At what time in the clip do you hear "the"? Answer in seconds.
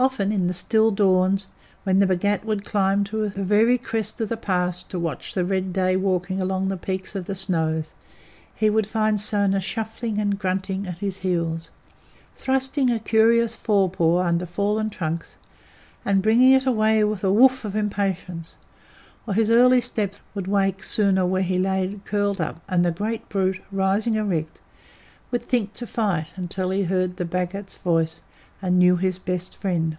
0.46-0.54, 1.98-2.06, 3.28-3.42, 4.28-4.36, 5.34-5.44, 6.68-6.76, 7.24-7.34, 22.84-22.92, 27.16-27.24